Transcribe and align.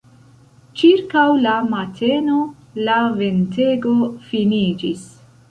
Ĉirkaŭ 0.79 1.25
la 1.41 1.53
mateno 1.73 2.39
la 2.89 2.97
ventego 3.21 3.95
finiĝis. 4.33 5.07